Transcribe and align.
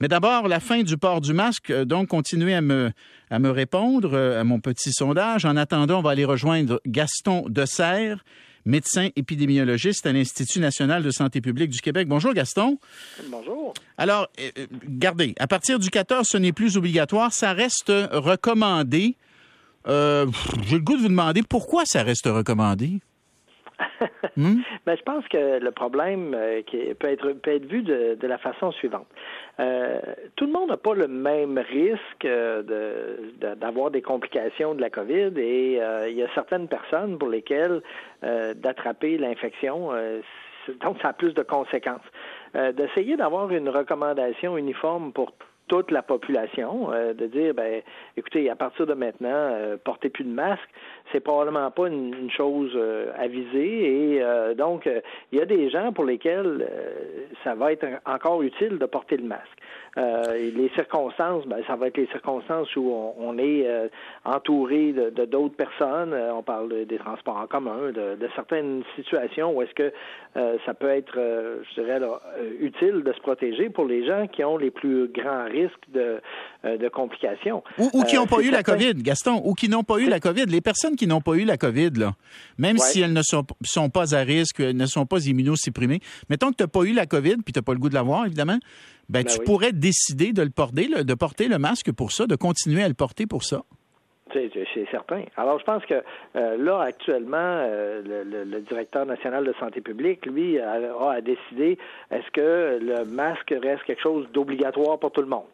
Mais 0.00 0.08
d'abord, 0.08 0.48
la 0.48 0.60
fin 0.60 0.82
du 0.82 0.96
port 0.96 1.20
du 1.20 1.32
masque. 1.32 1.70
Euh, 1.70 1.84
donc, 1.84 2.08
continuez 2.08 2.54
à 2.54 2.60
me, 2.60 2.92
à 3.30 3.38
me 3.38 3.50
répondre 3.50 4.10
euh, 4.14 4.40
à 4.40 4.44
mon 4.44 4.60
petit 4.60 4.92
sondage. 4.92 5.44
En 5.44 5.56
attendant, 5.56 5.98
on 5.98 6.02
va 6.02 6.10
aller 6.10 6.24
rejoindre 6.24 6.80
Gaston 6.86 7.46
Desserre, 7.48 8.24
médecin 8.64 9.08
épidémiologiste 9.16 10.06
à 10.06 10.12
l'Institut 10.12 10.60
national 10.60 11.02
de 11.02 11.10
santé 11.10 11.40
publique 11.40 11.70
du 11.70 11.80
Québec. 11.80 12.08
Bonjour, 12.08 12.34
Gaston. 12.34 12.78
Bonjour. 13.28 13.72
Alors, 13.96 14.28
euh, 14.40 14.66
gardez, 14.86 15.34
à 15.38 15.46
partir 15.46 15.78
du 15.78 15.88
14, 15.88 16.26
ce 16.28 16.36
n'est 16.36 16.52
plus 16.52 16.76
obligatoire. 16.76 17.32
Ça 17.32 17.52
reste 17.52 17.92
recommandé. 18.12 19.16
J'ai 19.86 19.92
le 19.92 20.80
goût 20.80 20.96
de 20.96 21.02
vous 21.02 21.08
demander 21.08 21.42
pourquoi 21.42 21.84
ça 21.86 22.02
reste 22.02 22.26
recommandé? 22.26 23.00
Hmm? 24.36 24.60
Ben, 24.86 24.96
je 24.96 25.02
pense 25.02 25.26
que 25.28 25.58
le 25.58 25.70
problème 25.72 26.32
euh, 26.34 26.62
qui 26.62 26.78
peut 26.94 27.08
être 27.08 27.32
peut 27.32 27.52
être 27.52 27.66
vu 27.66 27.82
de, 27.82 28.16
la 28.26 28.38
façon 28.38 28.70
suivante. 28.72 29.06
Euh, 29.58 30.00
tout 30.36 30.46
le 30.46 30.52
monde 30.52 30.68
n'a 30.68 30.76
pas 30.76 30.94
le 30.94 31.08
même 31.08 31.58
risque 31.58 32.24
euh, 32.24 32.62
d'avoir 33.56 33.90
des 33.90 34.02
complications 34.02 34.74
de 34.74 34.80
la 34.80 34.90
COVID 34.90 35.32
et 35.38 35.80
il 36.08 36.14
y 36.14 36.22
a 36.22 36.28
certaines 36.34 36.68
personnes 36.68 37.18
pour 37.18 37.28
lesquelles 37.28 37.82
d'attraper 38.22 39.18
l'infection, 39.18 39.90
donc 40.80 40.96
ça 41.02 41.08
a 41.08 41.12
plus 41.12 41.34
de 41.34 41.42
conséquences. 41.42 42.06
D'essayer 42.54 43.16
d'avoir 43.16 43.50
une 43.50 43.68
recommandation 43.68 44.56
uniforme 44.56 45.12
pour 45.12 45.32
toute 45.68 45.90
la 45.90 46.02
population, 46.02 46.92
euh, 46.92 47.12
de 47.12 47.26
dire, 47.26 47.54
ben, 47.54 47.82
écoutez, 48.16 48.48
à 48.50 48.56
partir 48.56 48.86
de 48.86 48.94
maintenant, 48.94 49.28
euh, 49.30 49.76
portez 49.82 50.08
plus 50.08 50.24
de 50.24 50.30
masque, 50.30 50.68
c'est 51.12 51.20
probablement 51.20 51.70
pas 51.70 51.88
une, 51.88 52.30
chose 52.30 52.72
euh, 52.74 53.12
avisée. 53.16 54.16
Et 54.16 54.54
donc, 54.56 54.88
il 55.32 55.38
y 55.38 55.42
a 55.42 55.46
des 55.46 55.70
gens 55.70 55.92
pour 55.92 56.04
lesquels 56.04 56.66
ça 57.44 57.54
va 57.54 57.72
être 57.72 57.86
encore 58.04 58.42
utile 58.42 58.78
de 58.78 58.86
porter 58.86 59.16
le 59.16 59.24
masque. 59.24 59.42
les 59.96 60.70
circonstances, 60.74 61.46
ben, 61.46 61.62
ça 61.66 61.76
va 61.76 61.88
être 61.88 61.96
les 61.96 62.06
circonstances 62.08 62.74
où 62.76 62.92
on, 63.18 63.38
est 63.38 63.66
entouré 64.24 64.92
de 64.92 65.24
d'autres 65.24 65.56
personnes. 65.56 66.14
on 66.14 66.42
parle 66.42 66.86
des 66.86 66.98
transports 66.98 67.36
en 67.36 67.46
commun, 67.46 67.92
de, 67.92 68.16
de 68.16 68.28
certaines 68.34 68.82
situations 68.94 69.52
où 69.52 69.62
est-ce 69.62 69.74
que 69.74 69.92
ça 70.64 70.74
peut 70.74 70.88
être, 70.88 71.14
je 71.14 71.80
dirais, 71.80 72.00
utile 72.60 73.02
de 73.02 73.12
se 73.12 73.20
protéger 73.20 73.70
pour 73.70 73.84
les 73.86 74.06
gens 74.06 74.26
qui 74.26 74.44
ont 74.44 74.56
les 74.56 74.70
plus 74.70 75.08
grands 75.08 75.44
risques 75.44 75.56
risque 75.56 75.92
de, 75.92 76.20
euh, 76.64 76.76
de 76.76 76.88
complications. 76.88 77.62
Ou, 77.78 78.02
qui 78.04 78.16
n'ont 78.16 78.24
euh, 78.24 78.26
pas 78.26 78.40
eu 78.40 78.50
la 78.50 78.62
COVID, 78.62 78.94
Gaston, 78.94 79.40
ou 79.44 79.54
qui 79.54 79.68
n'ont 79.68 79.84
pas 79.84 79.98
eu 79.98 80.08
la 80.08 80.20
COVID. 80.20 80.46
Les 80.46 80.60
personnes 80.60 80.96
qui 80.96 81.06
n'ont 81.06 81.20
pas 81.20 81.34
eu 81.34 81.44
la 81.44 81.56
COVID, 81.56 81.90
là, 81.96 82.14
même 82.58 82.78
si 82.78 83.00
elles 83.00 83.12
ne 83.12 83.22
sont, 83.22 83.44
sont 83.62 83.90
pas 83.90 84.14
à 84.14 84.20
risque, 84.20 84.60
ne 84.60 84.86
sont 84.86 85.06
pas 85.06 85.24
immunosupprimées, 85.26 86.00
mettons 86.28 86.50
que 86.50 86.56
tu 86.56 86.62
n'as 86.62 86.68
pas 86.68 86.82
eu 86.82 86.92
la 86.92 87.06
COVID, 87.06 87.25
puis 87.44 87.52
tu 87.52 87.58
n'as 87.58 87.62
pas 87.62 87.72
le 87.72 87.78
goût 87.78 87.88
de 87.88 87.94
l'avoir, 87.94 88.26
évidemment, 88.26 88.58
ben, 89.08 89.22
ben 89.22 89.24
tu 89.24 89.38
pourrais 89.44 89.72
décider 89.72 90.32
de 90.32 90.42
le 90.42 90.50
porter, 90.50 90.88
de 90.88 91.14
porter 91.14 91.48
le 91.48 91.58
masque 91.58 91.92
pour 91.92 92.12
ça, 92.12 92.26
de 92.26 92.36
continuer 92.36 92.82
à 92.82 92.88
le 92.88 92.94
porter 92.94 93.26
pour 93.26 93.44
ça. 93.44 93.62
C'est 94.32 94.88
certain. 94.90 95.22
Alors, 95.36 95.58
je 95.58 95.64
pense 95.64 95.84
que 95.86 95.94
euh, 95.94 96.56
là, 96.58 96.80
actuellement, 96.80 97.64
le, 98.04 98.60
directeur 98.68 99.06
national 99.06 99.44
de 99.44 99.54
santé 99.58 99.80
publique, 99.80 100.26
lui, 100.26 100.58
a, 100.58 100.72
a 101.10 101.20
décidé 101.20 101.78
est-ce 102.10 102.30
que 102.32 102.78
le 102.82 103.04
masque 103.04 103.54
reste 103.62 103.84
quelque 103.84 104.02
chose 104.02 104.26
d'obligatoire 104.32 104.98
pour 104.98 105.12
tout 105.12 105.22
le 105.22 105.28
monde? 105.28 105.46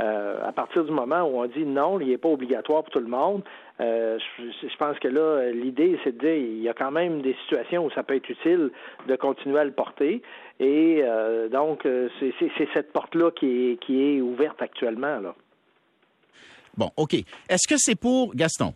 Euh, 0.00 0.38
à 0.44 0.50
partir 0.50 0.84
du 0.84 0.90
moment 0.90 1.22
où 1.22 1.40
on 1.40 1.46
dit 1.46 1.64
non, 1.64 2.00
il 2.00 2.08
n'est 2.08 2.18
pas 2.18 2.28
obligatoire 2.28 2.82
pour 2.82 2.92
tout 2.92 2.98
le 2.98 3.06
monde, 3.06 3.42
euh, 3.80 4.18
je, 4.38 4.76
pense 4.76 4.98
que 4.98 5.06
là, 5.06 5.52
l'idée, 5.52 5.98
c'est 6.02 6.16
de 6.16 6.18
dire 6.18 6.34
il 6.34 6.62
y 6.62 6.68
a 6.68 6.74
quand 6.74 6.90
même 6.90 7.22
des 7.22 7.36
situations 7.44 7.84
où 7.84 7.90
ça 7.92 8.02
peut 8.02 8.16
être 8.16 8.28
utile 8.28 8.70
de 9.06 9.16
continuer 9.16 9.60
à 9.60 9.64
le 9.64 9.72
porter. 9.72 10.20
Et 10.58 11.00
euh, 11.02 11.48
donc, 11.48 11.86
c'est 12.18 12.32
cette 12.72 12.92
porte-là 12.92 13.30
qui 13.30 13.78
est, 13.88 14.20
ouverte 14.20 14.60
actuellement. 14.62 15.20
Bon, 16.76 16.90
OK. 16.96 17.14
Est-ce 17.14 17.68
que 17.68 17.76
c'est 17.78 17.94
pour 17.94 18.34
Gaston? 18.34 18.74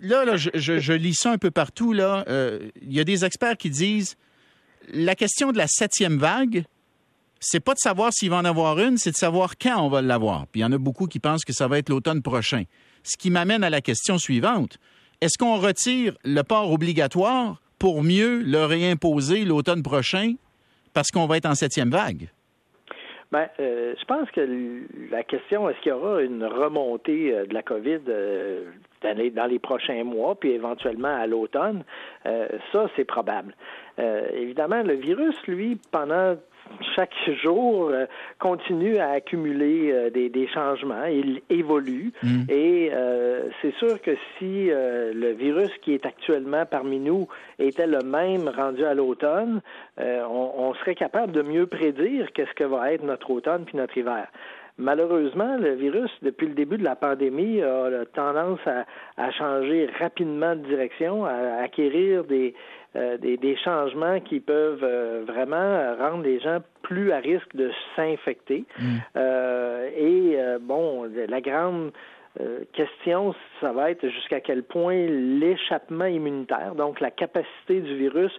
là, 0.00 0.24
là 0.26 0.36
je, 0.36 0.50
je, 0.54 0.92
lis 0.92 1.14
ça 1.14 1.32
un 1.32 1.38
peu 1.38 1.50
partout. 1.50 1.92
Là, 1.92 2.24
il 2.80 2.92
y 2.92 3.00
a 3.00 3.04
des 3.04 3.24
experts 3.26 3.58
qui 3.58 3.68
disent 3.68 4.16
la 4.88 5.14
question 5.14 5.52
de 5.52 5.58
la 5.58 5.66
septième 5.66 6.18
vague, 6.18 6.64
c'est 7.44 7.60
pas 7.60 7.74
de 7.74 7.78
savoir 7.78 8.12
s'il 8.12 8.30
va 8.30 8.36
en 8.36 8.44
avoir 8.44 8.78
une, 8.78 8.96
c'est 8.96 9.10
de 9.10 9.16
savoir 9.16 9.58
quand 9.60 9.82
on 9.82 9.88
va 9.88 10.00
l'avoir. 10.00 10.46
Puis 10.46 10.60
il 10.60 10.62
y 10.62 10.64
en 10.64 10.72
a 10.72 10.78
beaucoup 10.78 11.08
qui 11.08 11.18
pensent 11.18 11.44
que 11.44 11.52
ça 11.52 11.66
va 11.66 11.78
être 11.78 11.88
l'automne 11.88 12.22
prochain. 12.22 12.62
Ce 13.02 13.16
qui 13.16 13.30
m'amène 13.30 13.64
à 13.64 13.70
la 13.70 13.80
question 13.80 14.16
suivante. 14.16 14.78
Est-ce 15.20 15.36
qu'on 15.38 15.56
retire 15.56 16.14
le 16.24 16.42
port 16.42 16.70
obligatoire 16.72 17.60
pour 17.80 18.04
mieux 18.04 18.42
le 18.42 18.64
réimposer 18.64 19.44
l'automne 19.44 19.82
prochain 19.82 20.34
parce 20.94 21.10
qu'on 21.10 21.26
va 21.26 21.36
être 21.36 21.46
en 21.46 21.56
septième 21.56 21.90
vague? 21.90 22.28
Bien, 23.32 23.48
euh, 23.58 23.94
je 23.98 24.04
pense 24.04 24.30
que 24.30 24.46
la 25.10 25.24
question, 25.24 25.68
est-ce 25.68 25.80
qu'il 25.80 25.90
y 25.90 25.94
aura 25.94 26.22
une 26.22 26.44
remontée 26.44 27.34
euh, 27.34 27.46
de 27.46 27.54
la 27.54 27.62
COVID 27.62 28.00
euh, 28.08 28.66
dans 29.02 29.46
les 29.46 29.58
prochains 29.58 30.04
mois, 30.04 30.36
puis 30.38 30.50
éventuellement 30.50 31.16
à 31.16 31.26
l'automne, 31.26 31.82
ça, 32.24 32.88
c'est 32.94 33.04
probable. 33.04 33.52
évidemment, 34.32 34.84
le 34.84 34.94
virus, 34.94 35.34
lui, 35.48 35.76
pendant 35.90 36.36
chaque 36.94 37.14
jour 37.42 37.90
euh, 37.90 38.06
continue 38.38 38.98
à 38.98 39.10
accumuler 39.10 39.90
euh, 39.92 40.10
des, 40.10 40.28
des, 40.28 40.46
changements, 40.48 41.04
il 41.04 41.42
évolue 41.50 42.12
mm. 42.22 42.44
et 42.48 42.90
euh, 42.92 43.48
c'est 43.60 43.74
sûr 43.76 44.00
que 44.00 44.12
si 44.38 44.68
le 44.70 45.32
virus 45.32 45.70
qui 45.82 45.94
est 45.94 46.06
actuellement 46.06 46.64
parmi 46.66 46.98
nous 46.98 47.28
était 47.58 47.86
le 47.86 48.00
même 48.00 48.48
rendu 48.48 48.84
à 48.84 48.94
l'automne, 48.94 49.60
on, 49.98 50.52
on, 50.56 50.74
serait 50.74 50.94
capable 50.94 51.32
de 51.32 51.42
mieux 51.42 51.66
prédire 51.66 52.32
qu'est-ce 52.32 52.52
que 52.54 52.64
va 52.64 52.92
être 52.92 53.04
notre 53.04 53.30
automne 53.30 53.64
puis 53.64 53.76
notre 53.76 53.96
hiver. 53.96 54.26
Malheureusement, 54.78 55.56
le 55.58 55.74
virus, 55.74 56.10
depuis 56.22 56.48
le 56.48 56.54
début 56.54 56.78
de 56.78 56.84
la 56.84 56.96
pandémie, 56.96 57.62
a 57.62 58.04
tendance 58.14 58.60
à, 58.66 58.84
à 59.16 59.30
changer 59.30 59.88
rapidement 59.98 60.56
de 60.56 60.62
direction, 60.62 61.24
à 61.24 61.62
acquérir 61.62 62.24
des, 62.24 62.54
euh, 62.94 63.16
des, 63.16 63.38
des, 63.38 63.56
changements 63.56 64.20
qui 64.20 64.38
peuvent 64.38 64.84
euh, 64.84 65.24
vraiment 65.26 65.96
rendre 65.96 66.24
les 66.24 66.38
gens 66.40 66.58
plus 66.82 67.10
à 67.10 67.20
risque 67.20 67.56
de 67.56 67.70
s'infecter. 67.96 68.66
Mm. 68.78 68.96
Euh, 69.16 69.88
et 69.96 70.36
bon, 70.60 71.08
la 71.28 71.40
grande 71.40 71.92
question, 72.72 73.34
ça 73.60 73.72
va 73.72 73.90
être 73.90 74.06
jusqu'à 74.08 74.40
quel 74.40 74.62
point 74.62 75.06
l'échappement 75.06 76.06
immunitaire, 76.06 76.74
donc 76.74 77.00
la 77.00 77.10
capacité 77.10 77.80
du 77.80 77.96
virus 77.96 78.32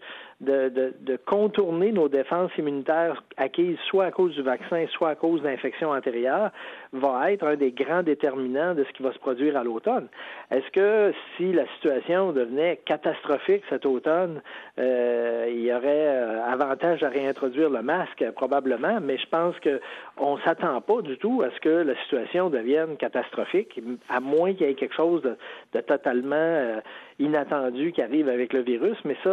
de, 0.43 0.93
de, 0.99 1.17
contourner 1.25 1.91
nos 1.91 2.09
défenses 2.09 2.51
immunitaires 2.57 3.23
acquises 3.37 3.77
soit 3.87 4.05
à 4.05 4.11
cause 4.11 4.33
du 4.35 4.41
vaccin, 4.41 4.85
soit 4.91 5.09
à 5.09 5.15
cause 5.15 5.41
d'infections 5.41 5.91
antérieures, 5.91 6.51
va 6.91 7.31
être 7.31 7.45
un 7.45 7.55
des 7.55 7.71
grands 7.71 8.03
déterminants 8.03 8.73
de 8.75 8.83
ce 8.83 8.91
qui 8.91 9.03
va 9.03 9.11
se 9.13 9.19
produire 9.19 9.57
à 9.57 9.63
l'automne. 9.63 10.07
Est-ce 10.51 10.69
que 10.71 11.13
si 11.37 11.51
la 11.53 11.65
situation 11.75 12.31
devenait 12.31 12.77
catastrophique 12.85 13.63
cet 13.69 13.85
automne, 13.85 14.41
euh, 14.79 15.47
il 15.49 15.61
y 15.61 15.73
aurait 15.73 16.07
euh, 16.07 16.43
avantage 16.43 17.03
à 17.03 17.09
réintroduire 17.09 17.69
le 17.69 17.81
masque? 17.81 18.23
Probablement, 18.35 18.99
mais 19.01 19.17
je 19.17 19.27
pense 19.27 19.55
qu'on 19.59 20.35
ne 20.35 20.41
s'attend 20.41 20.79
pas 20.81 21.01
du 21.01 21.17
tout 21.17 21.41
à 21.41 21.49
ce 21.51 21.59
que 21.59 21.69
la 21.69 21.95
situation 22.03 22.49
devienne 22.49 22.97
catastrophique, 22.97 23.79
à 24.09 24.19
moins 24.19 24.53
qu'il 24.53 24.67
y 24.67 24.69
ait 24.69 24.75
quelque 24.75 24.95
chose 24.95 25.21
de, 25.23 25.79
totalement 25.81 26.35
euh, 26.35 26.79
inattendu 27.19 27.91
qui 27.91 28.01
arrive 28.01 28.29
avec 28.29 28.53
le 28.53 28.61
virus, 28.61 28.97
mais 29.05 29.15
ça, 29.23 29.31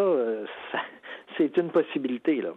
ça 0.73 0.79
c'est 1.37 1.57
une 1.57 1.71
possibilité, 1.71 2.41
là. 2.41 2.51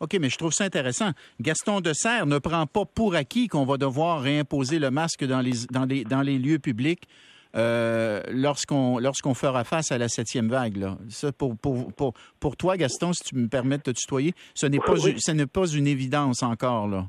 OK, 0.00 0.16
mais 0.20 0.28
je 0.28 0.36
trouve 0.36 0.52
ça 0.52 0.64
intéressant. 0.64 1.12
Gaston 1.40 1.80
de 1.80 1.92
Serre 1.94 2.26
ne 2.26 2.38
prend 2.38 2.66
pas 2.66 2.84
pour 2.84 3.14
acquis 3.14 3.48
qu'on 3.48 3.64
va 3.64 3.78
devoir 3.78 4.20
réimposer 4.20 4.78
le 4.78 4.90
masque 4.90 5.24
dans 5.24 5.40
les, 5.40 5.52
dans 5.70 5.86
les, 5.86 6.04
dans 6.04 6.20
les 6.20 6.38
lieux 6.38 6.58
publics 6.58 7.08
euh, 7.56 8.20
lorsqu'on 8.30 8.98
lorsqu'on 8.98 9.32
fera 9.32 9.64
face 9.64 9.90
à 9.92 9.98
la 9.98 10.08
septième 10.08 10.48
vague. 10.48 10.76
Là. 10.76 10.98
Ça, 11.08 11.32
pour, 11.32 11.56
pour, 11.56 11.92
pour, 11.94 12.12
pour 12.38 12.56
toi, 12.56 12.76
Gaston, 12.76 13.14
si 13.14 13.24
tu 13.24 13.36
me 13.36 13.48
permets 13.48 13.78
de 13.78 13.84
te 13.84 13.90
tutoyer, 13.92 14.34
ce 14.54 14.66
n'est 14.66 14.78
pas, 14.78 14.96
ce 14.96 15.30
n'est 15.30 15.46
pas 15.46 15.66
une 15.66 15.86
évidence 15.86 16.42
encore. 16.42 16.88
Là. 16.88 17.08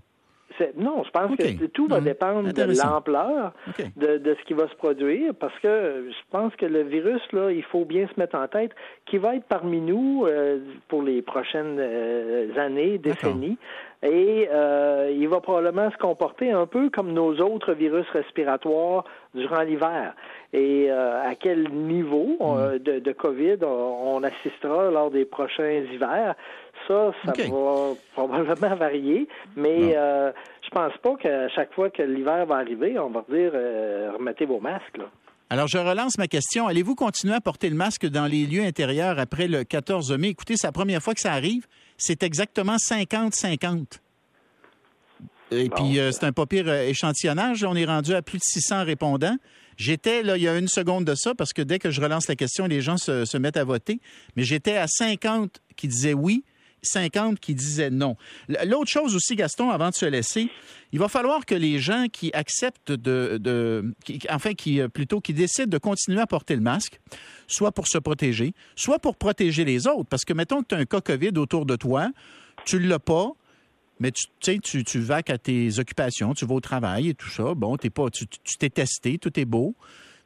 Non, 0.77 1.03
je 1.03 1.11
pense 1.11 1.35
que 1.35 1.65
tout 1.65 1.87
va 1.87 1.99
dépendre 1.99 2.51
de 2.51 2.63
l'ampleur 2.63 3.53
de, 3.95 4.17
de, 4.17 4.35
ce 4.39 4.45
qui 4.45 4.53
va 4.53 4.67
se 4.67 4.75
produire, 4.75 5.33
parce 5.35 5.57
que 5.59 6.09
je 6.09 6.31
pense 6.31 6.55
que 6.55 6.65
le 6.65 6.81
virus, 6.83 7.21
là, 7.31 7.51
il 7.51 7.63
faut 7.63 7.85
bien 7.85 8.07
se 8.07 8.19
mettre 8.19 8.35
en 8.35 8.47
tête 8.47 8.71
qu'il 9.05 9.19
va 9.19 9.35
être 9.35 9.45
parmi 9.45 9.79
nous 9.81 10.25
euh, 10.25 10.59
pour 10.87 11.01
les 11.01 11.21
prochaines 11.21 11.77
euh, 11.79 12.57
années, 12.57 12.97
décennies, 12.97 13.57
et 14.03 14.47
euh, 14.51 15.11
il 15.15 15.27
va 15.27 15.39
probablement 15.39 15.89
se 15.91 15.97
comporter 15.97 16.51
un 16.51 16.67
peu 16.67 16.89
comme 16.89 17.13
nos 17.13 17.35
autres 17.39 17.73
virus 17.73 18.07
respiratoires 18.09 19.03
durant 19.33 19.61
l'hiver. 19.61 20.13
Et 20.53 20.89
à 20.89 21.35
quel 21.37 21.69
niveau 21.69 22.37
hmm. 22.39 22.79
de, 22.79 22.99
de, 22.99 23.11
COVID 23.11 23.57
on, 23.63 24.23
assistera 24.23 24.89
lors 24.89 25.11
des 25.11 25.25
prochains 25.25 25.83
hivers, 25.91 26.35
ça, 26.87 27.11
ça 27.25 27.33
va 27.49 27.93
probablement 28.13 28.75
varier, 28.75 29.27
mais 29.55 29.95
euh, 29.95 30.31
je 30.63 30.69
pense 30.69 30.93
pas 31.01 31.15
qu'à 31.15 31.49
chaque 31.49 31.73
fois 31.73 31.89
que 31.89 32.01
l'hiver 32.01 32.45
va 32.45 32.55
arriver, 32.55 32.97
on 32.99 33.09
va 33.09 33.23
dire 33.29 33.51
euh, 33.53 34.11
remettez 34.17 34.45
vos 34.45 34.59
masques. 34.59 34.99
Alors, 35.49 35.67
je 35.67 35.77
relance 35.77 36.17
ma 36.17 36.27
question. 36.27 36.67
Allez-vous 36.67 36.95
continuer 36.95 37.33
à 37.33 37.39
porter 37.39 37.69
le 37.69 37.75
masque 37.75 38.05
dans 38.05 38.25
les 38.25 38.45
lieux 38.45 38.63
intérieurs 38.63 39.17
après 39.17 39.47
le 39.47 39.63
14 39.63 40.11
mai? 40.17 40.29
Écoutez, 40.29 40.57
c'est 40.57 40.67
la 40.67 40.73
première 40.73 41.01
fois 41.01 41.13
que 41.13 41.21
ça 41.21 41.31
arrive. 41.31 41.65
C'est 41.97 42.21
exactement 42.21 42.75
50-50. 42.75 43.99
Et 45.51 45.69
puis, 45.69 45.99
c'est 46.11 46.25
un 46.25 46.33
pas 46.33 46.45
pire 46.45 46.69
échantillonnage. 46.69 47.63
On 47.63 47.75
est 47.75 47.85
rendu 47.85 48.13
à 48.13 48.21
plus 48.21 48.39
de 48.39 48.43
600 48.43 48.83
répondants. 48.83 49.37
J'étais, 49.77 50.23
là, 50.23 50.35
il 50.35 50.43
y 50.43 50.47
a 50.47 50.57
une 50.57 50.67
seconde 50.67 51.05
de 51.05 51.15
ça, 51.15 51.35
parce 51.35 51.53
que 51.53 51.61
dès 51.61 51.79
que 51.79 51.91
je 51.91 52.01
relance 52.01 52.27
la 52.27 52.35
question, 52.35 52.65
les 52.65 52.81
gens 52.81 52.97
se, 52.97 53.25
se 53.25 53.37
mettent 53.37 53.57
à 53.57 53.63
voter. 53.63 53.99
Mais 54.35 54.43
j'étais 54.43 54.75
à 54.75 54.87
50 54.87 55.61
qui 55.75 55.87
disaient 55.87 56.15
oui, 56.15 56.43
50 56.81 57.39
qui 57.39 57.55
disaient 57.55 57.89
non. 57.89 58.15
L'autre 58.65 58.89
chose 58.89 59.15
aussi, 59.15 59.35
Gaston, 59.35 59.69
avant 59.69 59.89
de 59.89 59.95
se 59.95 60.05
laisser, 60.05 60.49
il 60.91 60.99
va 60.99 61.07
falloir 61.07 61.45
que 61.45 61.55
les 61.55 61.79
gens 61.79 62.05
qui 62.11 62.31
acceptent 62.33 62.91
de, 62.91 63.93
enfin, 64.29 64.53
qui 64.53 64.79
euh, 64.79 64.87
plutôt 64.87 65.19
qui 65.19 65.33
décident 65.33 65.67
de 65.67 65.77
continuer 65.77 66.21
à 66.21 66.27
porter 66.27 66.55
le 66.55 66.61
masque, 66.61 66.99
soit 67.47 67.71
pour 67.71 67.87
se 67.87 67.97
protéger, 67.97 68.53
soit 68.75 68.99
pour 68.99 69.15
protéger 69.15 69.65
les 69.65 69.87
autres. 69.87 70.07
Parce 70.09 70.23
que 70.23 70.33
mettons 70.33 70.61
que 70.61 70.67
tu 70.69 70.75
as 70.75 70.79
un 70.79 70.85
cas 70.85 71.01
COVID 71.01 71.37
autour 71.37 71.65
de 71.65 71.75
toi, 71.75 72.09
tu 72.65 72.79
l'as 72.79 72.99
pas, 72.99 73.31
mais 73.99 74.11
tu 74.11 74.25
sais, 74.41 74.59
tu 74.59 74.99
vas 74.99 75.21
à 75.27 75.37
tes 75.37 75.79
occupations, 75.79 76.33
tu 76.33 76.45
vas 76.45 76.55
au 76.55 76.61
travail 76.61 77.09
et 77.09 77.13
tout 77.13 77.29
ça. 77.29 77.53
Bon, 77.55 77.75
t'es 77.77 77.89
pas, 77.89 78.09
tu 78.09 78.25
t'es 78.59 78.69
testé, 78.69 79.17
tout 79.17 79.39
est 79.39 79.45
beau 79.45 79.75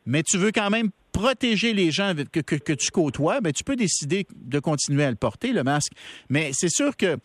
mais 0.06 0.24
tu 0.24 0.38
veux 0.38 0.52
quand 0.52 0.70
même 0.70 0.90
protéger 1.12 1.74
les 1.74 1.92
gens 1.92 2.14
que, 2.32 2.40
que, 2.40 2.74
tu 2.74 2.92
côtoies, 2.92 3.42
ben, 3.42 3.52
tu 3.52 3.64
peux 3.64 3.76
décider 3.76 4.26
de 4.36 4.60
continuer 4.60 5.04
à 5.04 5.10
le 5.10 5.16
porter, 5.16 5.52
le 5.52 5.64
masque. 5.64 5.92
Mais 6.30 6.52
c'est 6.54 6.70
sûr 6.70 6.96
que 6.96 7.18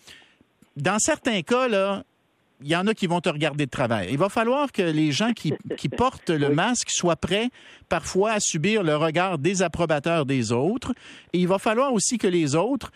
dans 0.77 0.99
certains 0.99 1.43
cas, 1.43 1.69
là, 1.69 2.05
il 2.63 2.69
y 2.69 2.77
en 2.77 2.87
a 2.87 2.95
qui 2.95 3.07
vont 3.07 3.21
te 3.21 3.29
regarder 3.29 3.67
de 3.67 3.71
travail. 3.71 4.09
Il 4.11 4.19
va 4.19 4.29
falloir 4.29 4.73
que 4.73 4.83
les 4.83 5.13
gens 5.13 5.33
qui, 5.33 5.55
qui 5.77 5.89
portent 5.89 6.31
le 6.31 6.49
masque 6.55 6.89
soient 6.91 7.17
prêts 7.17 7.51
parfois 7.89 8.33
à 8.33 8.41
subir 8.41 8.83
le 8.83 8.97
regard 8.97 9.39
désapprobateur 9.39 10.27
des 10.27 10.53
autres. 10.53 10.93
Et 11.33 11.39
il 11.39 11.49
va 11.49 11.59
falloir 11.59 11.93
aussi 11.93 12.19
que 12.19 12.27
les 12.27 12.55
autres, 12.55 12.93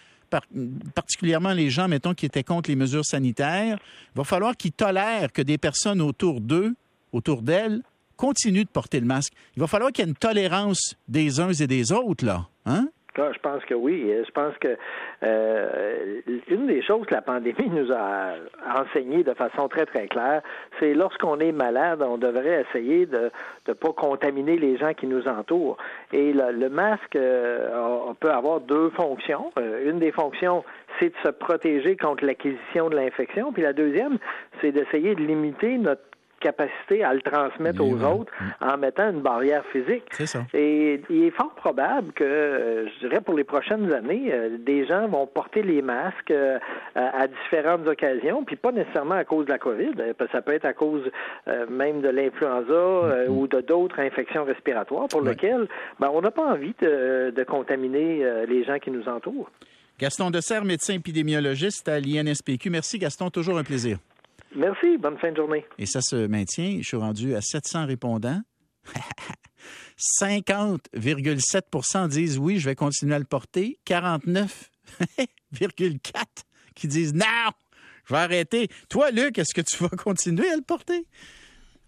particulièrement 0.95 1.53
les 1.53 1.71
gens, 1.71 1.89
mettons, 1.89 2.15
qui 2.15 2.27
étaient 2.27 2.45
contre 2.45 2.71
les 2.71 2.77
mesures 2.77 3.05
sanitaires, 3.05 3.79
il 4.15 4.19
va 4.19 4.25
falloir 4.25 4.57
qu'ils 4.57 4.73
tolèrent 4.73 5.33
que 5.33 5.43
des 5.43 5.59
personnes 5.59 6.01
autour 6.01 6.41
d'eux, 6.41 6.75
autour 7.13 7.43
d'elles, 7.43 7.83
continue 8.21 8.65
de 8.65 8.71
porter 8.71 9.01
le 9.01 9.07
masque. 9.07 9.33
Il 9.57 9.61
va 9.61 9.67
falloir 9.67 9.91
qu'il 9.91 10.05
y 10.05 10.09
ait 10.09 10.11
une 10.11 10.17
tolérance 10.17 10.95
des 11.09 11.41
uns 11.41 11.53
et 11.53 11.67
des 11.67 11.91
autres, 11.91 12.27
là. 12.27 12.43
Hein? 12.67 12.89
Ah, 13.21 13.33
je 13.35 13.39
pense 13.41 13.63
que 13.65 13.75
oui. 13.75 14.11
Je 14.27 14.31
pense 14.31 14.57
que 14.59 14.77
euh, 15.25 16.21
une 16.49 16.67
des 16.67 16.83
choses 16.83 17.05
que 17.07 17.15
la 17.15 17.21
pandémie 17.21 17.69
nous 17.71 17.93
a 17.93 18.35
enseigné 18.75 19.23
de 19.25 19.35
façon 19.35 19.69
très, 19.69 19.85
très 19.85 20.07
claire, 20.07 20.43
c'est 20.79 20.95
lorsqu'on 20.95 21.39
est 21.39 21.53
malade, 21.53 22.03
on 22.03 22.17
devrait 22.17 22.65
essayer 22.69 23.05
de 23.05 23.31
ne 23.69 23.73
pas 23.75 23.93
contaminer 23.93 24.57
les 24.57 24.79
gens 24.79 24.95
qui 24.95 25.07
nous 25.07 25.29
entourent. 25.29 25.77
Et 26.13 26.33
le, 26.33 26.69
masque 26.71 27.17
euh, 27.17 27.69
on 28.09 28.15
peut 28.15 28.31
avoir 28.31 28.61
deux 28.61 28.91
fonctions. 28.91 29.53
Euh, 29.59 29.91
une 29.91 29.99
des 29.99 30.13
fonctions, 30.13 30.65
c'est 30.99 31.11
de 31.11 31.17
se 31.23 31.29
protéger 31.29 31.97
contre 31.97 32.25
l'acquisition 32.25 32.89
de 32.89 32.97
l'infection. 32.97 33.53
Puis 33.53 33.63
la 33.63 33.75
deuxième, 33.75 34.19
c'est 34.61 34.73
d'essayer 34.73 35.15
de 35.15 35.21
limiter 35.21 35.77
notre 35.77 36.03
capacité 36.41 37.05
à 37.05 37.15
le 37.15 37.21
transmettre 37.21 37.83
aux 37.83 38.03
autres 38.03 38.33
en 38.61 38.77
mettant 38.77 39.11
une 39.11 39.21
barrière 39.21 39.65
physique. 39.67 40.05
C'est 40.13 40.27
ça. 40.27 40.45
Et 40.55 41.01
il 41.11 41.25
est 41.25 41.31
fort 41.31 41.55
probable 41.55 42.13
que, 42.13 42.25
euh, 42.25 42.87
je 42.89 43.07
dirais, 43.07 43.21
pour 43.21 43.35
les 43.35 43.45
prochaines 43.45 43.93
années, 43.93 44.31
euh, 44.33 44.57
des 44.59 44.87
gens 44.87 45.07
vont 45.09 45.27
porter 45.27 45.63
les 45.63 45.83
masques 45.83 46.31
euh, 46.31 46.59
à 46.95 47.27
différentes 47.29 47.87
occasions, 47.87 48.45
puis 48.45 48.57
pas 48.57 48.73
nécessairement 48.73 49.15
à 49.15 49.25
cause 49.25 49.47
de 49.47 49.53
la 49.53 49.59
COVID, 49.59 49.93
ça 50.33 50.43
peut 50.43 50.53
être 50.53 50.65
à 50.65 50.73
cause 50.73 51.03
même 51.69 52.01
de 52.01 52.09
l'influenza 52.09 52.73
mm-hmm. 52.73 53.29
ou 53.29 53.47
de 53.47 53.61
d'autres 53.61 54.01
infections 54.01 54.45
respiratoires 54.45 55.09
pour 55.09 55.23
lesquelles 55.23 55.69
ben, 55.99 56.11
on 56.13 56.21
n'a 56.21 56.31
pas 56.31 56.45
envie 56.45 56.75
de, 56.81 57.33
de 57.35 57.45
contaminer 57.45 58.25
les 58.47 58.65
gens 58.65 58.79
qui 58.79 58.91
nous 58.91 59.09
entourent. 59.09 59.51
Gaston 59.99 60.31
Dessert, 60.31 60.65
médecin 60.65 60.95
épidémiologiste 60.95 61.89
à 61.89 62.01
l'INSPQ. 62.01 62.71
Merci 62.71 62.99
Gaston, 62.99 63.29
toujours 63.31 63.59
un 63.59 63.65
plaisir. 63.65 63.99
Merci. 64.55 64.99
Bonne 64.99 65.19
fin 65.19 65.31
de 65.31 65.37
journée. 65.37 65.65
Et 65.79 65.87
ça 65.87 66.01
se 66.01 66.27
maintient. 66.27 66.79
Je 66.81 66.87
suis 66.87 66.97
rendu 66.97 67.35
à 67.35 67.41
700 67.41 67.87
répondants. 67.87 68.41
50,7 70.21 72.09
disent 72.09 72.39
oui, 72.39 72.59
je 72.59 72.69
vais 72.69 72.75
continuer 72.75 73.15
à 73.15 73.19
le 73.19 73.25
porter. 73.25 73.79
49,4 73.87 76.25
qui 76.75 76.89
disent 76.89 77.15
non, 77.15 77.25
je 78.07 78.15
vais 78.15 78.21
arrêter. 78.21 78.69
Toi, 78.89 79.11
Luc, 79.11 79.39
est-ce 79.39 79.55
que 79.55 79.61
tu 79.61 79.77
vas 79.83 79.91
continuer 79.91 80.49
à 80.49 80.57
le 80.57 80.63
porter? 80.63 81.07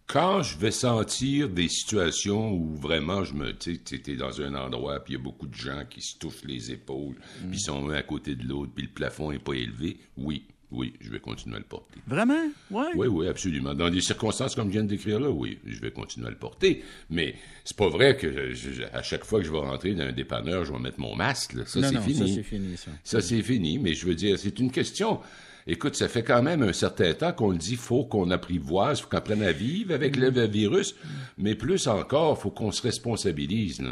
Quand 0.07 0.43
je 0.43 0.59
vais 0.59 0.73
sentir 0.73 1.49
des 1.49 1.69
situations 1.69 2.53
où 2.53 2.77
vraiment 2.77 3.25
je 3.25 3.35
me, 3.35 3.57
tu 3.57 3.81
sais, 3.85 4.17
dans 4.17 4.43
un 4.43 4.55
endroit 4.55 5.01
puis 5.01 5.15
il 5.15 5.17
y 5.17 5.21
a 5.21 5.23
beaucoup 5.23 5.47
de 5.47 5.55
gens 5.55 5.85
qui 5.89 6.03
se 6.03 6.19
touchent 6.19 6.45
les 6.45 6.71
épaules, 6.71 7.15
puis 7.49 7.57
ils 7.57 7.61
sont 7.61 7.89
un 7.89 7.95
à 7.95 8.03
côté 8.03 8.35
de 8.35 8.47
l'autre, 8.47 8.73
puis 8.75 8.85
le 8.85 8.93
plafond 8.93 9.33
n'est 9.33 9.39
pas 9.39 9.55
élevé, 9.55 9.97
oui, 10.19 10.45
oui, 10.73 10.95
je 11.01 11.11
vais 11.11 11.21
continuer 11.21 11.57
à 11.57 11.59
le 11.59 11.65
porter. 11.65 12.01
Vraiment? 12.07 12.49
Ouais. 12.71 12.91
Oui, 12.97 13.07
oui, 13.07 13.29
absolument. 13.29 13.75
Dans 13.75 13.91
des 13.91 14.01
circonstances 14.01 14.55
comme 14.55 14.69
je 14.69 14.73
viens 14.73 14.83
de 14.83 14.89
décrire 14.89 15.21
là, 15.21 15.31
oui, 15.31 15.59
je 15.67 15.81
vais 15.81 15.91
continuer 15.91 16.27
à 16.27 16.31
le 16.31 16.37
porter. 16.37 16.83
Mais 17.11 17.35
c'est 17.65 17.77
pas 17.77 17.89
vrai 17.89 18.17
que 18.17 18.53
à 18.93 19.03
chaque 19.03 19.25
fois 19.25 19.41
que 19.41 19.47
je 19.47 19.53
vais 19.53 19.59
rentrer 19.59 19.95
dans 19.95 20.05
un 20.05 20.13
dépanneur, 20.13 20.65
je 20.65 20.73
vais 20.73 20.79
mettre 20.79 20.99
mon 20.99 21.15
masque. 21.15 21.55
Ça, 21.67 21.83
c'est 21.83 22.01
fini. 22.01 22.19
Ça, 22.19 22.35
c'est 22.35 22.43
fini, 22.43 22.77
ça. 22.77 22.91
Ça, 23.05 23.21
c'est 23.21 23.43
fini. 23.43 23.79
Mais 23.79 23.95
je 23.95 24.07
veux 24.07 24.15
dire, 24.15 24.39
c'est 24.39 24.59
une 24.59 24.71
question. 24.71 25.21
Écoute, 25.67 25.95
ça 25.95 26.09
fait 26.09 26.25
quand 26.25 26.43
même 26.43 26.63
un 26.63 26.73
certain 26.73 27.13
temps 27.15 27.33
qu'on 27.33 27.51
le 27.51 27.59
dit, 27.59 27.77
faut 27.77 28.05
qu'on 28.05 28.31
apprivoise, 28.31 29.01
faut 29.01 29.09
qu'on 29.09 29.19
apprenne 29.19 29.43
à 29.43 29.53
vivre 29.53 29.95
avec 29.95 30.17
le 30.17 30.31
virus. 30.47 30.95
Mais 31.39 31.55
plus 31.55 31.87
encore, 31.87 32.41
faut 32.41 32.51
qu'on 32.51 32.73
se 32.73 32.83
responsabilise. 32.83 33.83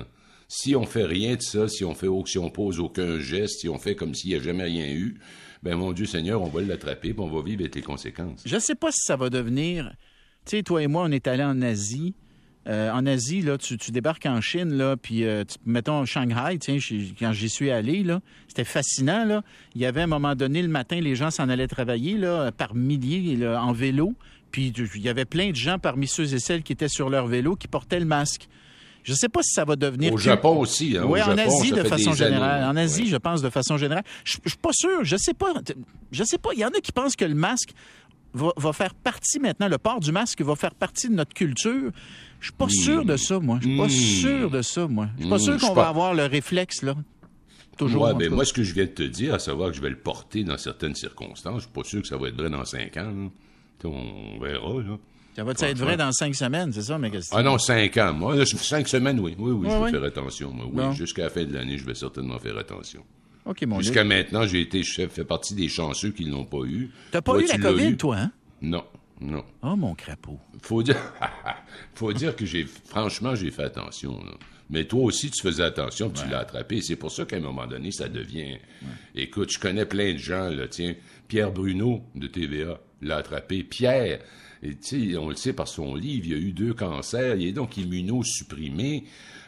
Si 0.52 0.74
on 0.74 0.84
fait 0.84 1.04
rien 1.04 1.36
de 1.36 1.42
ça, 1.42 1.68
si 1.68 1.84
on 1.84 1.94
fait, 1.94 2.08
si 2.26 2.36
on 2.36 2.50
pose 2.50 2.80
aucun 2.80 3.20
geste, 3.20 3.60
si 3.60 3.68
on 3.68 3.78
fait 3.78 3.94
comme 3.94 4.16
s'il 4.16 4.30
n'y 4.30 4.36
a 4.36 4.40
jamais 4.40 4.64
rien 4.64 4.90
eu, 4.90 5.14
ben 5.62 5.76
mon 5.76 5.92
Dieu 5.92 6.06
Seigneur, 6.06 6.42
on 6.42 6.48
va 6.48 6.60
l'attraper, 6.60 7.14
on 7.16 7.28
va 7.28 7.40
vivre 7.40 7.60
avec 7.60 7.76
les 7.76 7.82
conséquences. 7.82 8.42
Je 8.44 8.56
ne 8.56 8.60
sais 8.60 8.74
pas 8.74 8.90
si 8.90 8.98
ça 9.04 9.14
va 9.14 9.30
devenir. 9.30 9.92
Tu 10.44 10.56
sais, 10.56 10.62
toi 10.64 10.82
et 10.82 10.88
moi, 10.88 11.04
on 11.04 11.12
est 11.12 11.28
allés 11.28 11.44
en 11.44 11.62
Asie. 11.62 12.14
Euh, 12.66 12.90
en 12.90 13.06
Asie, 13.06 13.42
là, 13.42 13.58
tu, 13.58 13.76
débarques 13.92 14.26
en 14.26 14.40
Chine, 14.40 14.72
là, 14.74 14.96
puis 14.96 15.22
euh, 15.22 15.44
mettons 15.66 16.04
Shanghai, 16.04 16.58
tiens, 16.58 16.78
quand 17.20 17.32
j'y 17.32 17.48
suis 17.48 17.70
allé, 17.70 18.02
là, 18.02 18.20
c'était 18.48 18.64
fascinant. 18.64 19.42
Il 19.76 19.80
y 19.80 19.86
avait 19.86 20.00
à 20.00 20.04
un 20.04 20.08
moment 20.08 20.34
donné, 20.34 20.62
le 20.62 20.68
matin, 20.68 21.00
les 21.00 21.14
gens 21.14 21.30
s'en 21.30 21.48
allaient 21.48 21.68
travailler 21.68 22.14
là, 22.14 22.50
par 22.50 22.74
milliers 22.74 23.46
en 23.46 23.70
vélo. 23.72 24.14
Puis 24.50 24.72
il 24.76 25.00
y 25.00 25.08
avait 25.08 25.26
plein 25.26 25.50
de 25.50 25.56
gens 25.56 25.78
parmi 25.78 26.08
ceux 26.08 26.34
et 26.34 26.40
celles 26.40 26.64
qui 26.64 26.72
étaient 26.72 26.88
sur 26.88 27.08
leur 27.08 27.28
vélo 27.28 27.54
qui 27.54 27.68
portaient 27.68 28.00
le 28.00 28.04
masque. 28.04 28.48
Je 29.02 29.12
ne 29.12 29.16
sais 29.16 29.28
pas 29.28 29.42
si 29.42 29.54
ça 29.54 29.64
va 29.64 29.76
devenir. 29.76 30.12
Au 30.12 30.18
Japon 30.18 30.58
aussi. 30.58 30.96
Hein, 30.96 31.04
oui, 31.06 31.22
en 31.22 31.36
Asie 31.38 31.72
de 31.72 31.82
façon 31.84 32.12
générale. 32.12 32.64
En 32.64 32.76
Asie, 32.76 33.06
je 33.06 33.16
pense 33.16 33.42
de 33.42 33.50
façon 33.50 33.76
générale. 33.76 34.04
Je, 34.24 34.38
ne 34.44 34.48
suis 34.48 34.58
pas 34.58 34.72
sûr. 34.72 35.04
Je 35.04 35.16
sais 35.16 35.34
pas. 35.34 35.52
Je 36.12 36.24
sais 36.24 36.38
pas. 36.38 36.50
Il 36.54 36.60
y 36.60 36.64
en 36.64 36.68
a 36.68 36.80
qui 36.80 36.92
pensent 36.92 37.16
que 37.16 37.24
le 37.24 37.34
masque 37.34 37.70
va, 38.34 38.72
faire 38.72 38.94
partie 38.94 39.38
maintenant. 39.38 39.68
Le 39.68 39.78
port 39.78 40.00
du 40.00 40.12
masque 40.12 40.40
va 40.42 40.54
faire 40.56 40.74
partie 40.74 41.08
de 41.08 41.14
notre 41.14 41.34
culture. 41.34 41.90
Je 42.40 42.46
suis 42.46 42.52
pas 42.52 42.66
hmm. 42.66 42.70
sûr 42.70 43.04
de 43.04 43.16
ça, 43.16 43.38
moi. 43.38 43.58
Je 43.60 43.68
suis 43.68 43.76
pas 43.76 43.86
hmm. 43.86 43.90
sûr 43.90 44.50
de 44.50 44.62
ça, 44.62 44.86
moi. 44.86 45.08
Je 45.16 45.22
suis 45.22 45.30
pas 45.30 45.36
hmm. 45.36 45.40
sûr 45.40 45.58
qu'on 45.58 45.74
va 45.74 45.88
avoir 45.88 46.14
le 46.14 46.26
réflexe 46.26 46.82
là. 46.82 46.94
Toujours. 47.76 48.02
Ouais, 48.02 48.14
mais 48.14 48.28
moi, 48.28 48.44
ce 48.44 48.52
que 48.52 48.62
je 48.62 48.74
viens 48.74 48.84
de 48.84 48.90
te 48.90 49.02
dire, 49.02 49.34
à 49.34 49.38
savoir 49.38 49.70
que 49.70 49.76
je 49.76 49.80
vais 49.80 49.88
le 49.88 49.98
porter 49.98 50.44
dans 50.44 50.58
certaines 50.58 50.94
circonstances, 50.94 51.56
je 51.56 51.60
suis 51.60 51.72
pas 51.72 51.84
sûr 51.84 52.02
que 52.02 52.08
ça 52.08 52.18
va 52.18 52.28
être 52.28 52.36
vrai 52.36 52.50
dans 52.50 52.64
cinq 52.64 52.96
ans. 52.98 53.30
On 53.84 54.38
verra. 54.38 54.82
Là. 54.82 54.98
Ça 55.56 55.66
va 55.66 55.70
être 55.72 55.78
vrai 55.78 55.96
dans 55.96 56.12
cinq 56.12 56.34
semaines, 56.34 56.72
c'est 56.72 56.82
ça 56.82 56.98
ma 56.98 57.10
question? 57.10 57.36
Ah 57.36 57.42
non, 57.42 57.58
cinq 57.58 57.96
ans. 57.96 58.12
Moi, 58.12 58.44
cinq 58.44 58.88
semaines, 58.88 59.20
oui. 59.20 59.34
Oui, 59.38 59.52
oui, 59.52 59.68
je 59.70 59.84
vais 59.84 59.90
faire 59.90 60.04
attention. 60.04 60.54
Oui, 60.72 60.94
jusqu'à 60.94 61.24
la 61.24 61.30
fin 61.30 61.44
de 61.44 61.52
l'année, 61.52 61.78
je 61.78 61.84
vais 61.84 61.94
certainement 61.94 62.38
faire 62.38 62.56
attention. 62.58 63.04
OK, 63.46 63.62
mon 63.66 63.80
Jusqu'à 63.80 64.04
maintenant, 64.04 64.46
j'ai 64.46 64.60
été 64.60 64.82
chef, 64.82 65.12
fait 65.12 65.24
partie 65.24 65.54
des 65.54 65.68
chanceux 65.68 66.10
qui 66.10 66.26
ne 66.26 66.32
l'ont 66.32 66.44
pas 66.44 66.64
eu. 66.66 66.90
T'as 67.10 67.22
pas 67.22 67.38
eu 67.38 67.46
la 67.46 67.58
COVID, 67.58 67.96
toi, 67.96 68.16
hein? 68.18 68.32
Non, 68.60 68.84
non. 69.20 69.44
Oh, 69.62 69.76
mon 69.76 69.94
crapaud. 69.94 70.38
Faut 70.62 70.82
dire, 70.82 70.96
faut 71.94 72.12
dire 72.12 72.36
que 72.36 72.44
j'ai, 72.44 72.64
franchement, 72.64 73.34
j'ai 73.34 73.50
fait 73.50 73.64
attention. 73.64 74.22
Mais 74.68 74.84
toi 74.84 75.02
aussi, 75.02 75.30
tu 75.30 75.42
faisais 75.42 75.64
attention, 75.64 76.10
puis 76.10 76.22
tu 76.22 76.30
l'as 76.30 76.40
attrapé. 76.40 76.80
C'est 76.80 76.96
pour 76.96 77.10
ça 77.10 77.24
qu'à 77.24 77.36
un 77.36 77.40
moment 77.40 77.66
donné, 77.66 77.90
ça 77.90 78.08
devient. 78.08 78.58
Écoute, 79.14 79.50
je 79.50 79.58
connais 79.58 79.86
plein 79.86 80.12
de 80.12 80.18
gens, 80.18 80.48
là, 80.48 80.68
tiens. 80.68 80.94
Pierre 81.26 81.50
Bruno 81.50 82.02
de 82.14 82.26
TVA 82.28 82.78
l'a 83.02 83.16
attrapé. 83.16 83.64
Pierre, 83.64 84.20
et 84.62 84.74
tu 84.76 85.12
sais, 85.12 85.16
on 85.16 85.28
le 85.28 85.36
sait 85.36 85.52
par 85.52 85.68
son 85.68 85.94
livre, 85.94 86.26
il 86.26 86.32
y 86.32 86.34
a 86.34 86.38
eu 86.38 86.52
deux 86.52 86.74
cancers, 86.74 87.36
il 87.36 87.48
est 87.48 87.52
donc 87.52 87.76
immunosupprimé. 87.76 89.04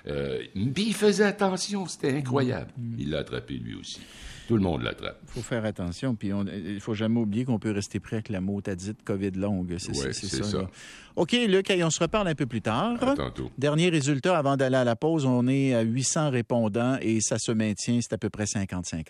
Euh, 0.06 0.42
mais 0.54 0.72
il 0.76 0.94
faisait 0.94 1.24
attention, 1.24 1.86
c'était 1.86 2.16
incroyable. 2.16 2.72
Mm. 2.76 2.94
Il 2.98 3.10
l'a 3.10 3.18
attrapé 3.18 3.54
lui 3.54 3.74
aussi. 3.74 4.00
Tout 4.48 4.56
le 4.56 4.62
monde 4.62 4.82
l'attrape. 4.82 5.20
Il 5.22 5.28
faut 5.28 5.40
faire 5.40 5.64
attention, 5.64 6.14
puis 6.16 6.32
il 6.52 6.80
faut 6.80 6.94
jamais 6.94 7.20
oublier 7.20 7.44
qu'on 7.44 7.60
peut 7.60 7.70
rester 7.70 8.00
prêt 8.00 8.16
avec 8.16 8.28
la 8.28 8.40
mot 8.40 8.60
dite 8.60 9.04
COVID 9.04 9.30
longue. 9.32 9.76
C'est 9.78 9.94
ça. 9.94 10.68
OK, 11.14 11.32
Luc, 11.32 11.72
on 11.82 11.90
se 11.90 12.00
reparle 12.00 12.26
un 12.26 12.34
peu 12.34 12.46
plus 12.46 12.60
tard. 12.60 13.02
À 13.02 13.14
tantôt. 13.14 13.50
Dernier 13.56 13.88
résultat 13.88 14.36
avant 14.36 14.56
d'aller 14.56 14.76
à 14.76 14.84
la 14.84 14.96
pause, 14.96 15.26
on 15.26 15.46
est 15.46 15.74
à 15.74 15.82
800 15.82 16.30
répondants 16.30 16.98
et 17.00 17.20
ça 17.20 17.38
se 17.38 17.52
maintient, 17.52 18.00
c'est 18.02 18.14
à 18.14 18.18
peu 18.18 18.30
près 18.30 18.44
50-50. 18.44 19.04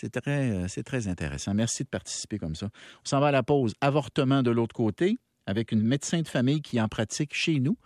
C'est 0.00 0.10
très, 0.10 0.52
euh, 0.52 0.68
c'est 0.68 0.84
très 0.84 1.08
intéressant. 1.08 1.54
Merci 1.54 1.82
de 1.82 1.88
participer 1.88 2.38
comme 2.38 2.54
ça. 2.54 2.68
On 3.04 3.08
s'en 3.08 3.18
va 3.18 3.28
à 3.28 3.32
la 3.32 3.42
pause. 3.42 3.74
Avortement 3.80 4.44
de 4.44 4.52
l'autre 4.52 4.72
côté, 4.72 5.18
avec 5.44 5.72
une 5.72 5.82
médecin 5.82 6.22
de 6.22 6.28
famille 6.28 6.62
qui 6.62 6.80
en 6.80 6.86
pratique 6.86 7.34
chez 7.34 7.58
nous. 7.58 7.76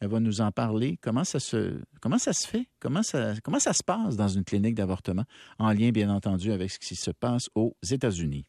Elle 0.00 0.08
va 0.08 0.18
nous 0.18 0.40
en 0.40 0.50
parler. 0.50 0.98
Comment 1.00 1.22
ça 1.22 1.38
se, 1.38 1.78
fait? 2.48 2.68
Comment 2.80 3.04
ça 3.04 3.72
se 3.72 3.84
passe 3.84 4.16
dans 4.16 4.26
une 4.26 4.42
clinique 4.42 4.74
d'avortement? 4.74 5.22
En 5.60 5.72
lien, 5.72 5.90
bien 5.90 6.10
entendu, 6.10 6.50
avec 6.50 6.72
ce 6.72 6.80
qui 6.80 6.96
se 6.96 7.12
passe 7.12 7.48
aux 7.54 7.76
États-Unis? 7.88 8.44